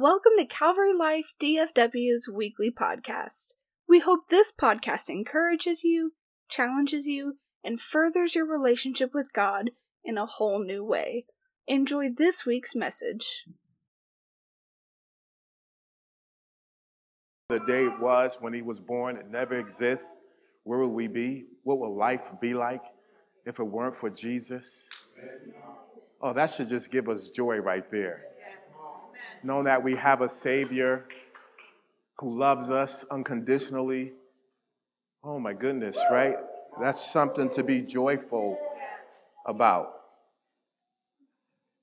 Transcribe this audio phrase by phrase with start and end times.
[0.00, 3.54] Welcome to Calvary Life DFW's weekly podcast.
[3.88, 6.12] We hope this podcast encourages you,
[6.48, 9.72] challenges you, and furthers your relationship with God
[10.04, 11.24] in a whole new way.
[11.66, 13.46] Enjoy this week's message.
[17.48, 20.18] The day was when he was born, it never exists.
[20.62, 21.46] Where would we be?
[21.64, 22.84] What would life be like
[23.44, 24.88] if it weren't for Jesus?
[26.22, 28.22] Oh, that should just give us joy right there.
[29.48, 31.06] Knowing that we have a Savior
[32.18, 34.12] who loves us unconditionally.
[35.24, 36.36] Oh my goodness, right?
[36.82, 38.58] That's something to be joyful
[39.46, 39.94] about.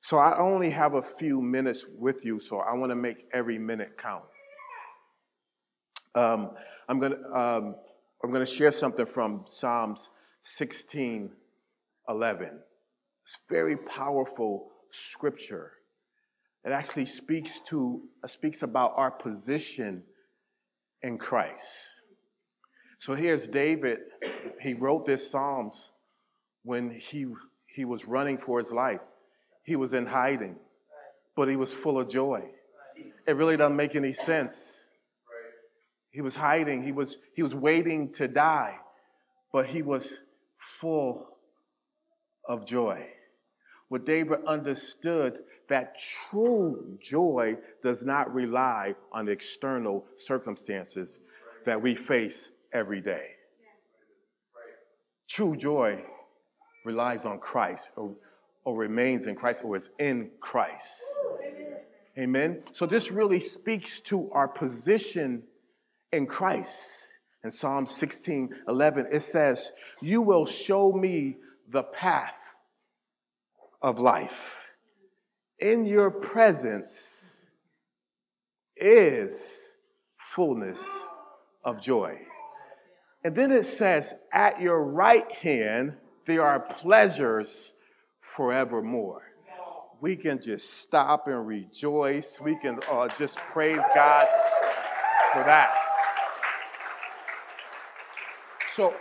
[0.02, 3.58] So I only have a few minutes with you, so I want to make every
[3.58, 4.26] minute count.
[6.14, 6.52] Um,
[6.88, 7.76] I'm to um,
[8.24, 10.12] I'm to share something from Psalms
[10.44, 11.32] 16,
[12.08, 12.60] 11.
[13.24, 15.72] It's very powerful scripture.
[16.66, 20.04] It actually speaks to uh, speaks about our position
[21.04, 21.92] in Christ.
[22.98, 24.00] So here's David.
[24.60, 25.94] He wrote this Psalms
[26.64, 27.28] when he
[27.68, 29.02] he was running for his life.
[29.64, 30.56] He was in hiding,
[31.36, 32.42] but he was full of joy.
[33.28, 34.82] It really doesn't make any sense.
[36.10, 36.82] He was hiding.
[36.82, 38.78] He was he was waiting to die,
[39.54, 40.20] but he was
[40.58, 41.28] full
[42.48, 43.06] of joy.
[43.88, 51.20] What David understood that true joy does not rely on external circumstances
[51.66, 53.30] that we face every day.
[55.28, 56.04] True joy
[56.86, 58.16] relies on Christ or,
[58.64, 61.04] or remains in Christ or is in Christ.
[62.18, 62.64] Amen.
[62.72, 65.44] So this really speaks to our position
[66.12, 67.12] in Christ.
[67.44, 69.72] In Psalm 16 11, it says,
[70.02, 71.38] You will show me
[71.70, 72.38] the path
[73.82, 74.65] of life
[75.60, 77.42] in your presence
[78.76, 79.72] is
[80.18, 81.08] fullness
[81.64, 82.20] of joy.
[83.24, 85.96] And then it says, at your right hand,
[86.26, 87.74] there are pleasures
[88.20, 89.24] forevermore.
[90.02, 92.40] We can just stop and rejoice.
[92.42, 94.28] We can uh, just praise God
[95.34, 95.74] for that.
[98.70, 98.94] So,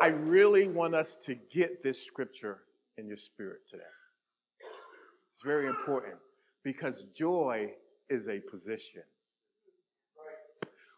[0.00, 2.60] I really want us to get this scripture
[2.96, 3.82] in your spirit today.
[5.34, 6.14] It's very important
[6.62, 7.72] because joy
[8.08, 9.02] is a position.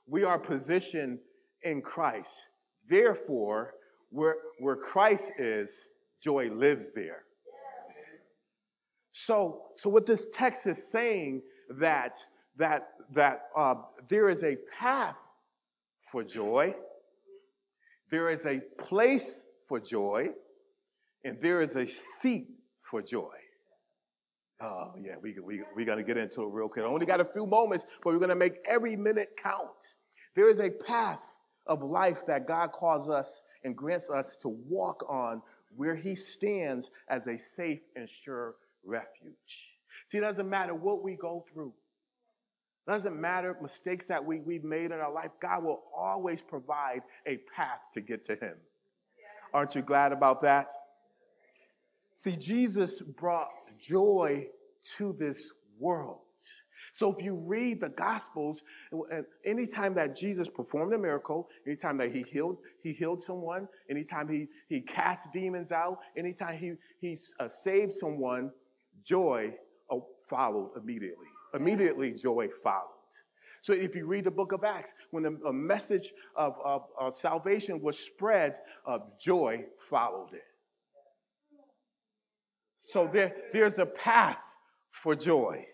[0.06, 1.20] We are positioned
[1.62, 2.48] in Christ.
[2.88, 3.72] Therefore,
[4.10, 5.88] where, where Christ is,
[6.22, 7.22] joy lives there.
[9.12, 11.40] So, so what this text is saying
[11.78, 12.18] that
[12.58, 13.76] that that uh,
[14.08, 15.16] there is a path
[16.12, 16.74] for joy,
[18.10, 20.28] there is a place for joy,
[21.24, 22.48] and there is a seat
[22.82, 23.32] for joy.
[24.60, 26.84] Oh, yeah, we, we, we got to get into it real quick.
[26.84, 29.96] I only got a few moments, but we're going to make every minute count.
[30.34, 31.34] There is a path
[31.66, 35.42] of life that God calls us and grants us to walk on
[35.76, 39.74] where He stands as a safe and sure refuge.
[40.06, 41.74] See, it doesn't matter what we go through.
[42.86, 45.32] It doesn't matter mistakes that we, we've made in our life.
[45.42, 48.54] God will always provide a path to get to Him.
[49.52, 50.72] Aren't you glad about that?
[52.14, 53.48] See, Jesus brought
[53.78, 54.48] joy
[54.96, 56.20] to this world.
[56.92, 58.62] So if you read the Gospels,
[59.44, 64.46] anytime that Jesus performed a miracle, anytime that he healed, he healed someone, anytime he,
[64.66, 68.50] he cast demons out, anytime he, he uh, saved someone,
[69.04, 69.54] joy
[69.90, 71.26] uh, followed immediately.
[71.52, 72.92] Immediately, joy followed.
[73.60, 77.82] So if you read the book of Acts, when the message of, of, of salvation
[77.82, 80.44] was spread, uh, joy followed it.
[82.78, 84.42] So there, there's a path
[84.90, 85.64] for joy.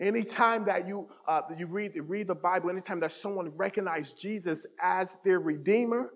[0.00, 5.18] Anytime that you, uh, you read, read the Bible, anytime that someone recognized Jesus as
[5.24, 6.12] their Redeemer,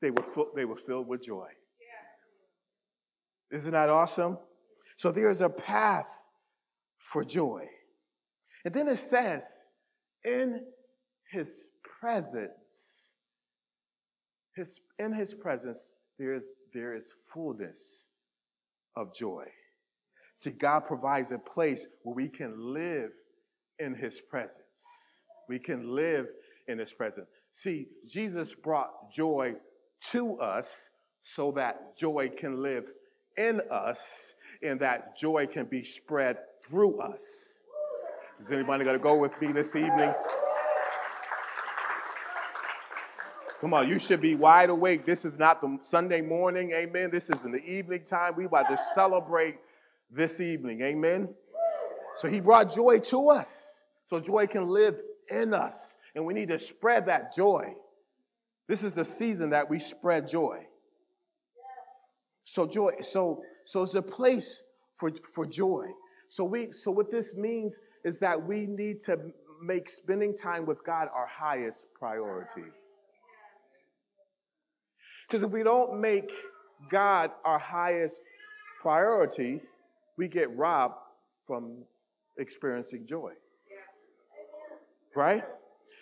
[0.00, 0.24] they were,
[0.54, 1.48] they were filled with joy.
[3.50, 4.38] Isn't that awesome?
[4.96, 6.06] So there's a path
[6.98, 7.66] for joy.
[8.64, 9.64] And then it says,
[10.24, 10.60] in
[11.30, 11.68] his
[12.00, 13.12] presence,
[14.54, 18.06] his, in his presence, there is, there is fullness
[18.98, 19.44] of joy.
[20.34, 23.10] See, God provides a place where we can live
[23.78, 25.16] in His presence.
[25.48, 26.26] We can live
[26.66, 27.28] in His presence.
[27.52, 29.54] See, Jesus brought joy
[30.10, 30.90] to us
[31.22, 32.92] so that joy can live
[33.36, 37.60] in us and that joy can be spread through us.
[38.40, 40.12] Is anybody going to go with me this evening?
[43.60, 45.04] Come on, you should be wide awake.
[45.04, 47.10] This is not the Sunday morning, amen.
[47.10, 48.34] This is in the evening time.
[48.36, 49.56] We about to celebrate
[50.08, 51.34] this evening, amen.
[52.14, 53.80] So he brought joy to us.
[54.04, 55.96] So joy can live in us.
[56.14, 57.74] And we need to spread that joy.
[58.68, 60.66] This is the season that we spread joy.
[62.44, 64.62] So joy, so so it's a place
[64.94, 65.86] for, for joy.
[66.28, 69.18] So we so what this means is that we need to
[69.60, 72.64] make spending time with God our highest priority.
[75.28, 76.32] Because if we don't make
[76.88, 78.22] God our highest
[78.80, 79.60] priority,
[80.16, 80.94] we get robbed
[81.46, 81.84] from
[82.38, 83.32] experiencing joy.
[85.14, 85.44] Right?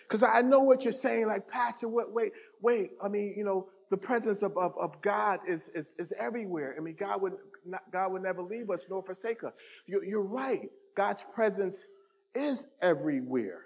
[0.03, 2.31] Because I know what you're saying, like, Pastor, wait, wait,
[2.61, 2.91] wait.
[3.03, 6.75] I mean, you know, the presence of, of, of God is, is, is everywhere.
[6.77, 7.33] I mean, God would,
[7.65, 9.53] not, God would never leave us nor forsake us.
[9.87, 10.69] You're, you're right.
[10.95, 11.87] God's presence
[12.35, 13.61] is everywhere.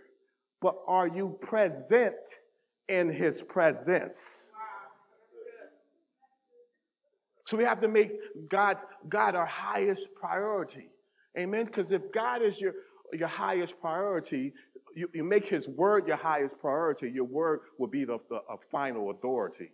[0.62, 2.16] But are you present
[2.88, 4.51] in his presence?
[7.52, 8.14] So we have to make
[8.48, 8.78] God,
[9.10, 10.88] God our highest priority.
[11.38, 11.66] Amen?
[11.66, 12.72] Because if God is your,
[13.12, 14.54] your highest priority,
[14.96, 18.40] you, you make his word your highest priority, your word will be the, the
[18.72, 19.70] final authority.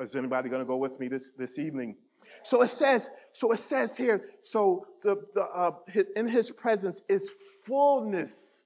[0.00, 1.96] Is anybody going to go with me this, this evening?
[2.44, 5.72] So it says, so it says here, so the, the, uh,
[6.16, 7.30] in his presence is
[7.66, 8.64] fullness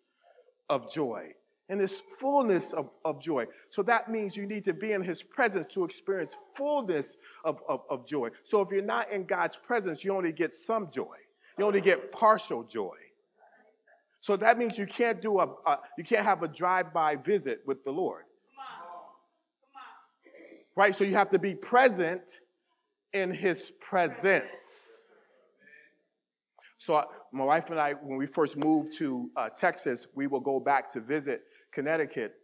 [0.70, 1.32] of joy.
[1.72, 3.46] In fullness of, of joy.
[3.70, 7.16] So that means you need to be in his presence to experience fullness
[7.46, 8.28] of, of, of joy.
[8.44, 11.16] So if you're not in God's presence, you only get some joy.
[11.58, 12.98] You only get partial joy.
[14.20, 17.82] So that means you can't do a, a you can't have a drive-by visit with
[17.84, 18.24] the Lord.
[20.76, 20.94] Right?
[20.94, 22.40] So you have to be present
[23.14, 25.04] in his presence.
[26.76, 27.02] So
[27.32, 30.92] my wife and I, when we first moved to uh, Texas, we will go back
[30.92, 32.34] to visit Connecticut,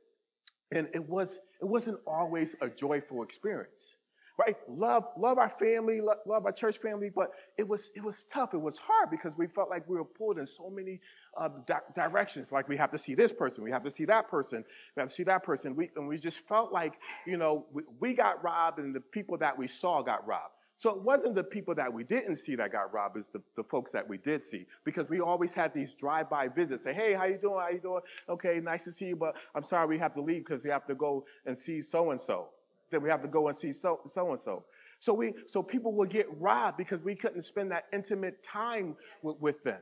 [0.73, 3.97] and it was it wasn't always a joyful experience
[4.39, 4.57] right?
[4.69, 8.55] Love, love our family, love, love, our church family, but it was it was tough.
[8.55, 11.01] It was hard because we felt like we were pulled in so many
[11.37, 12.53] uh, di- directions.
[12.53, 14.65] Like we have to see this person, we have to see that person,
[14.97, 15.75] we have to see that person.
[15.75, 16.95] We and we just felt like
[17.27, 20.55] you know we, we got robbed, and the people that we saw got robbed.
[20.79, 23.65] So it wasn't the people that we didn't see that got robbed, it's the, the
[23.65, 24.65] folks that we did see.
[24.85, 26.85] Because we always had these drive-by visits.
[26.85, 27.59] Say, hey, how you doing?
[27.61, 28.01] How you doing?
[28.29, 30.87] Okay, nice to see you, but I'm sorry we have to leave because we have
[30.87, 32.49] to go and see so-and-so
[32.93, 34.65] Then we have to go and see so and so.
[35.01, 39.37] So we so people will get robbed because we couldn't spend that intimate time with,
[39.41, 39.81] with them.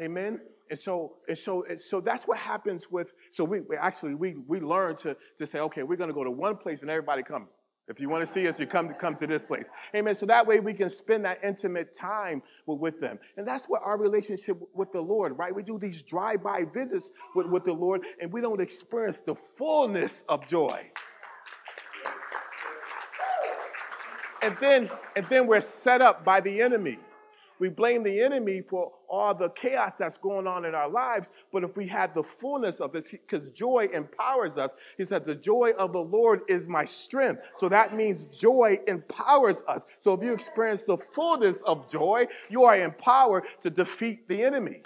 [0.00, 0.40] Amen.
[0.70, 4.36] And so and so and so that's what happens with so we, we actually we
[4.46, 7.22] we learn to to say okay we're going to go to one place and everybody
[7.22, 7.48] come.
[7.88, 9.66] If you want to see us, you come to come to this place.
[9.96, 10.14] Amen.
[10.14, 13.18] So that way we can spend that intimate time with, them.
[13.36, 15.54] And that's what our relationship with the Lord, right?
[15.54, 20.24] We do these drive-by visits with, with the Lord and we don't experience the fullness
[20.28, 20.90] of joy.
[24.42, 26.98] And then, and then we're set up by the enemy.
[27.58, 31.32] We blame the enemy for all the chaos that's going on in our lives.
[31.52, 35.34] But if we had the fullness of this, because joy empowers us, he said, The
[35.34, 37.42] joy of the Lord is my strength.
[37.56, 39.86] So that means joy empowers us.
[39.98, 44.82] So if you experience the fullness of joy, you are empowered to defeat the enemy.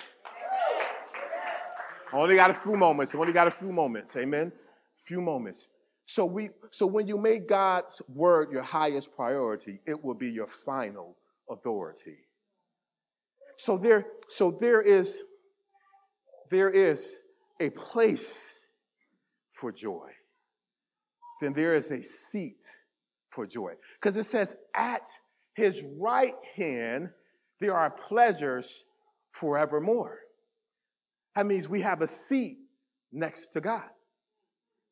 [2.12, 3.14] Only got a few moments.
[3.14, 4.16] Only got a few moments.
[4.16, 4.52] Amen.
[4.52, 5.68] A Few moments.
[6.04, 10.46] So we so when you make God's word your highest priority, it will be your
[10.46, 11.16] final
[11.48, 12.16] authority.
[13.62, 15.23] So there so there is
[16.50, 17.16] there is
[17.61, 18.66] a place
[19.52, 20.11] for joy.
[21.40, 22.66] Then there is a seat
[23.28, 23.75] for joy.
[24.00, 25.09] Because it says at
[25.54, 27.11] his right hand
[27.61, 28.83] there are pleasures
[29.31, 30.19] forevermore.
[31.37, 32.59] That means we have a seat
[33.12, 33.90] next to God.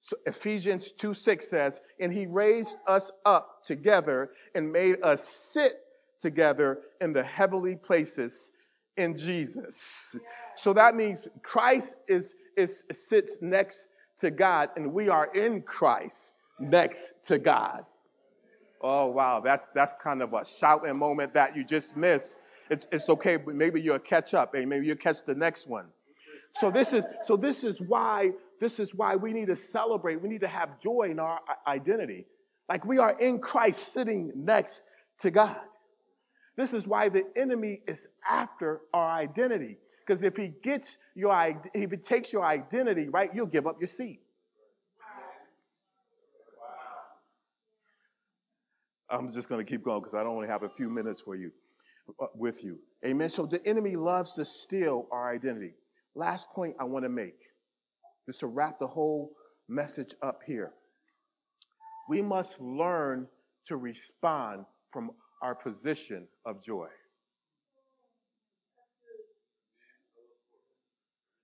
[0.01, 5.73] So Ephesians 2 6 says, And he raised us up together and made us sit
[6.21, 8.53] together in the heavenly places
[9.01, 10.17] in Jesus.
[10.55, 13.89] So that means Christ is, is sits next
[14.19, 17.85] to God, and we are in Christ next to God.
[18.83, 22.39] Oh wow, that's that's kind of a shouting moment that you just missed.
[22.71, 25.87] It's, it's okay, but maybe you'll catch up, and maybe you'll catch the next one.
[26.53, 30.21] So this is so this is why this is why we need to celebrate.
[30.21, 32.27] We need to have joy in our identity.
[32.69, 34.83] Like we are in Christ sitting next
[35.21, 35.57] to God.
[36.57, 39.79] This is why the enemy is after our identity.
[40.07, 43.87] Because if he gets your if he takes your identity, right, you'll give up your
[43.87, 44.21] seat.
[49.09, 51.35] I'm just going to keep going because I don't only have a few minutes for
[51.35, 51.51] you
[52.21, 52.79] uh, with you.
[53.05, 53.29] Amen.
[53.29, 55.75] So the enemy loves to steal our identity.
[56.15, 57.41] Last point I want to make
[58.27, 59.33] just to wrap the whole
[59.69, 60.73] message up here.
[62.09, 63.27] We must learn
[63.67, 66.89] to respond from our position of joy.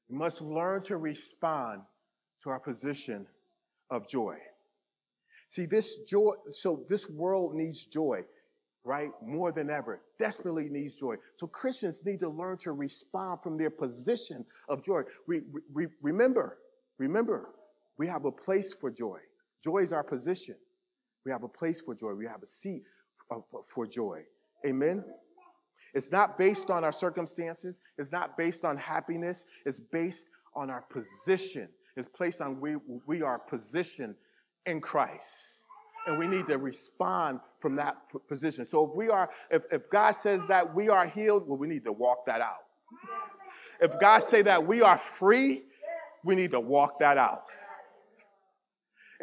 [0.08, 1.82] We must learn to respond
[2.42, 3.26] to our position
[3.90, 4.36] of joy.
[5.48, 8.22] See, this joy, so this world needs joy,
[8.84, 9.10] right?
[9.24, 11.16] More than ever, desperately needs joy.
[11.36, 15.02] So Christians need to learn to respond from their position of joy.
[15.26, 15.40] Re,
[15.72, 16.58] re, remember,
[16.98, 17.48] remember,
[17.98, 19.18] we have a place for joy.
[19.62, 20.56] Joy is our position.
[21.24, 22.12] We have a place for joy.
[22.12, 22.84] We have a seat
[23.74, 24.22] for joy.
[24.66, 25.04] Amen.
[25.94, 27.80] It's not based on our circumstances.
[27.96, 29.46] It's not based on happiness.
[29.64, 31.68] It's based on our position.
[31.96, 34.14] It's placed on we, we are positioned
[34.66, 35.62] in Christ.
[36.06, 37.96] And we need to respond from that
[38.28, 38.64] position.
[38.64, 41.84] So if we are, if, if God says that we are healed, well, we need
[41.84, 42.64] to walk that out.
[43.80, 45.62] If God say that we are free,
[46.24, 47.44] we need to walk that out.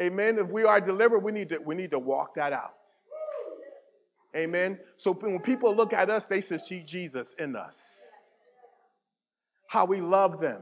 [0.02, 0.40] Amen.
[0.40, 2.74] If we are delivered, we need to, we need to walk that out.
[4.36, 4.80] Amen.
[4.98, 8.02] So when people look at us, they should see Jesus in us.
[9.68, 10.62] How we love them,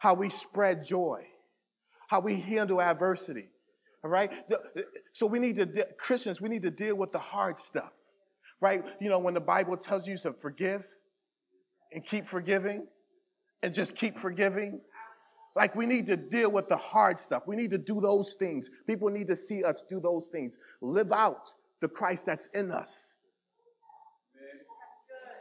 [0.00, 1.24] how we spread joy,
[2.08, 3.48] how we handle adversity.
[4.04, 4.30] All right?
[5.12, 7.92] So we need to, Christians, we need to deal with the hard stuff.
[8.60, 8.84] Right?
[9.00, 10.84] You know, when the Bible tells you to forgive
[11.92, 12.86] and keep forgiving
[13.62, 14.80] and just keep forgiving,
[15.56, 17.46] like we need to deal with the hard stuff.
[17.46, 18.70] We need to do those things.
[18.86, 20.58] People need to see us do those things.
[20.80, 23.16] Live out the Christ that's in us.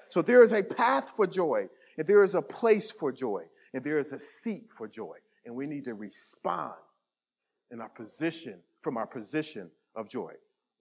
[0.10, 3.43] So there is a path for joy, and there is a place for joy,
[3.74, 5.15] and there is a seat for joy.
[5.45, 6.74] And we need to respond
[7.71, 10.33] in our position, from our position of joy.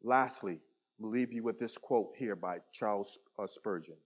[0.02, 0.58] Lastly,
[0.98, 3.96] we'll leave you with this quote here by Charles uh, Spurgeon.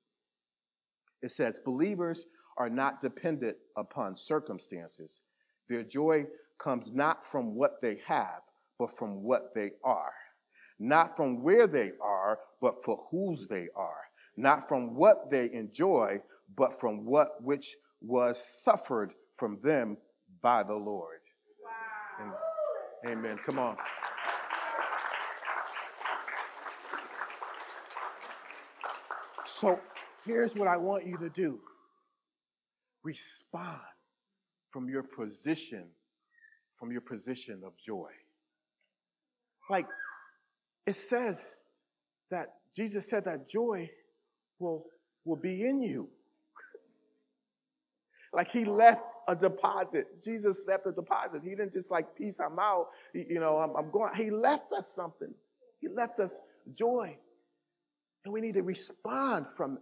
[1.22, 2.26] It says, Believers
[2.58, 5.20] are not dependent upon circumstances.
[5.68, 6.26] Their joy
[6.58, 8.42] comes not from what they have,
[8.78, 10.12] but from what they are.
[10.78, 14.04] Not from where they are, but for whose they are.
[14.36, 16.20] Not from what they enjoy,
[16.56, 19.96] but from what which was suffered from them
[20.42, 21.20] by the Lord.
[22.20, 22.34] Wow.
[23.04, 23.18] Amen.
[23.18, 23.38] Amen.
[23.44, 23.76] Come on.
[29.46, 29.80] So
[30.24, 31.60] here's what I want you to do
[33.02, 33.80] respond
[34.70, 35.84] from your position,
[36.78, 38.10] from your position of joy.
[39.70, 39.86] Like
[40.86, 41.54] it says
[42.30, 43.90] that Jesus said that joy
[44.58, 44.84] will,
[45.24, 46.08] will be in you.
[48.32, 50.22] like he left a deposit.
[50.22, 51.42] Jesus left a deposit.
[51.42, 52.88] He didn't just like, peace, I'm out.
[53.14, 54.14] You know, I'm, I'm going.
[54.14, 55.32] He left us something.
[55.80, 56.40] He left us
[56.74, 57.16] joy.
[58.24, 59.78] And we need to respond from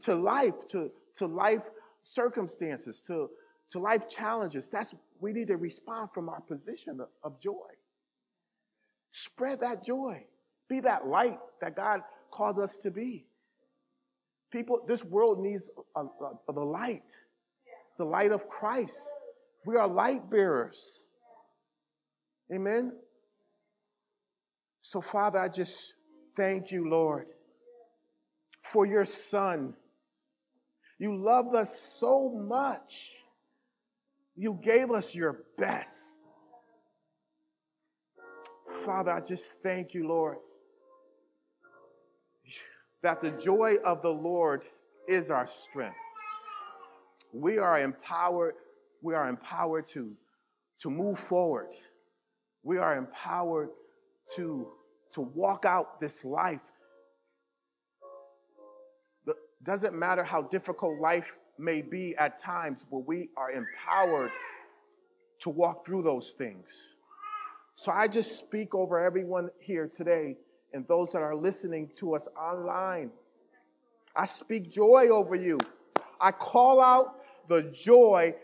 [0.00, 1.70] to life, to, to life
[2.02, 3.28] circumstances, to,
[3.70, 4.68] to life challenges.
[4.68, 7.68] That's we need to respond from our position of, of joy.
[9.18, 10.24] Spread that joy.
[10.68, 13.26] Be that light that God called us to be.
[14.52, 17.18] People, this world needs a, a, the light,
[17.98, 19.12] the light of Christ.
[19.66, 21.08] We are light bearers.
[22.54, 22.92] Amen.
[24.82, 25.94] So, Father, I just
[26.36, 27.28] thank you, Lord,
[28.60, 29.74] for your Son.
[31.00, 33.16] You loved us so much.
[34.36, 36.17] You gave us your best.
[38.84, 40.36] Father, I just thank you, Lord,
[43.02, 44.64] that the joy of the Lord
[45.08, 45.96] is our strength.
[47.32, 48.54] We are empowered,
[49.02, 50.12] we are empowered to,
[50.80, 51.74] to move forward.
[52.62, 53.70] We are empowered
[54.36, 54.68] to,
[55.12, 56.62] to walk out this life.
[59.62, 64.30] Doesn't matter how difficult life may be at times, but we are empowered
[65.40, 66.90] to walk through those things.
[67.78, 70.36] So I just speak over everyone here today
[70.72, 73.12] and those that are listening to us online.
[74.16, 75.60] I speak joy over you.
[76.20, 78.34] I call out the joy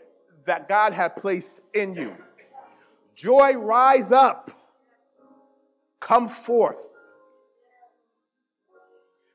[0.45, 2.15] that God had placed in you.
[3.13, 4.51] Joy, rise up.
[5.99, 6.87] Come forth.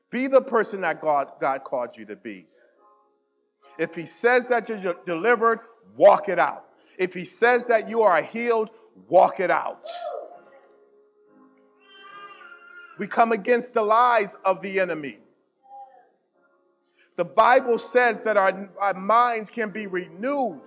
[0.09, 2.47] Be the person that God, God called you to be.
[3.77, 5.59] If He says that you're delivered,
[5.95, 6.65] walk it out.
[6.97, 8.71] If He says that you are healed,
[9.07, 9.87] walk it out.
[12.97, 15.19] We come against the lies of the enemy.
[17.17, 20.61] The Bible says that our, our minds can be renewed.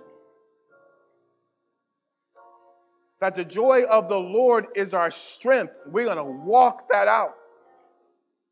[3.21, 5.77] That the joy of the Lord is our strength.
[5.87, 7.35] We're going to walk that out.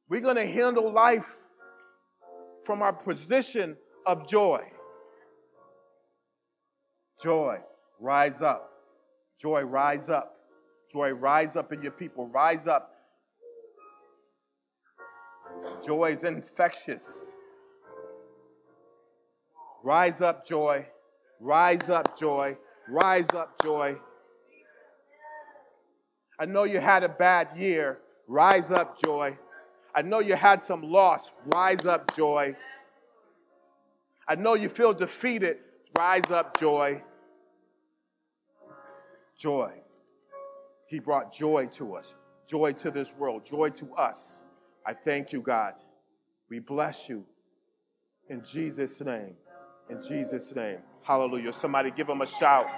[0.10, 1.36] We're going to handle life
[2.63, 4.63] from our position of joy.
[7.22, 7.60] Joy,
[8.00, 8.73] rise up.
[9.44, 10.38] Joy, rise up.
[10.90, 12.28] Joy, rise up in your people.
[12.30, 12.96] Rise up.
[15.86, 17.36] Joy is infectious.
[19.84, 20.88] Rise up, joy.
[21.42, 22.58] Rise up, joy.
[22.88, 23.98] Rise up, joy.
[26.40, 28.00] I know you had a bad year.
[28.30, 29.38] Rise up, joy.
[29.94, 31.34] I know you had some loss.
[31.48, 32.56] Rise up, joy.
[34.26, 35.58] I know you feel defeated.
[35.98, 37.04] Rise up, joy.
[39.38, 39.72] Joy.
[40.88, 42.13] He brought joy to us,
[42.48, 44.44] joy to this world, joy to us.
[44.86, 45.75] I thank you, God.
[46.50, 47.25] We bless you
[48.30, 49.36] in Jesus' name.
[49.90, 50.80] In Jesus' name.
[51.02, 51.52] Hallelujah.
[51.52, 52.70] Somebody give him a shout.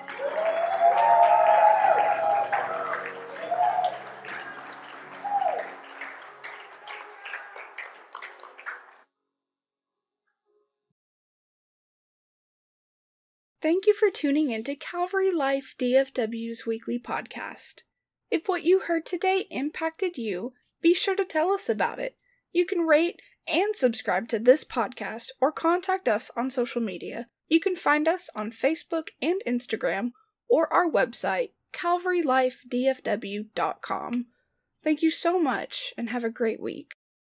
[13.66, 17.82] Thank you for tuning into Calvary Life DFW's weekly podcast.
[18.30, 20.54] If what you heard today impacted you,
[20.84, 22.16] be sure to tell us about it.
[22.52, 27.26] You can rate and subscribe to this podcast or contact us on social media.
[27.48, 30.12] You can find us on Facebook and Instagram
[30.48, 34.26] or our website, calvarylifedfw.com.
[34.84, 36.95] Thank you so much and have a great week.